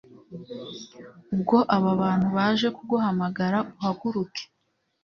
Ubwo 1.33 1.57
aba 1.75 1.91
bantu 2.01 2.27
baje 2.35 2.67
kuguhamagara 2.77 3.57
uhaguruke 3.77 4.43